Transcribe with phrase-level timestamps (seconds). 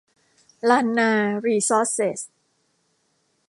[0.69, 1.11] ลานนา
[1.45, 2.21] รีซอร์สเซส